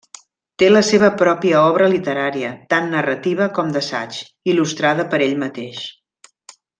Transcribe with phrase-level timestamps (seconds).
[0.61, 4.17] Té la seva pròpia obra literària, tant narrativa com d'assaig,
[4.55, 5.85] il·lustrada per ell mateix.